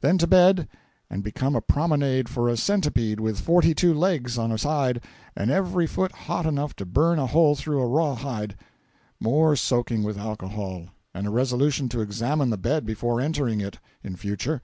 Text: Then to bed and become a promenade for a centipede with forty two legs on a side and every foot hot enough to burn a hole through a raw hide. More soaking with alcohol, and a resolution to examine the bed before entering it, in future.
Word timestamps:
Then 0.00 0.16
to 0.16 0.26
bed 0.26 0.66
and 1.10 1.22
become 1.22 1.54
a 1.54 1.60
promenade 1.60 2.26
for 2.30 2.48
a 2.48 2.56
centipede 2.56 3.20
with 3.20 3.38
forty 3.38 3.74
two 3.74 3.92
legs 3.92 4.38
on 4.38 4.50
a 4.50 4.56
side 4.56 5.04
and 5.36 5.50
every 5.50 5.86
foot 5.86 6.10
hot 6.10 6.46
enough 6.46 6.74
to 6.76 6.86
burn 6.86 7.18
a 7.18 7.26
hole 7.26 7.54
through 7.54 7.82
a 7.82 7.86
raw 7.86 8.14
hide. 8.14 8.56
More 9.20 9.56
soaking 9.56 10.04
with 10.04 10.16
alcohol, 10.16 10.86
and 11.12 11.26
a 11.26 11.30
resolution 11.30 11.90
to 11.90 12.00
examine 12.00 12.48
the 12.48 12.56
bed 12.56 12.86
before 12.86 13.20
entering 13.20 13.60
it, 13.60 13.78
in 14.02 14.16
future. 14.16 14.62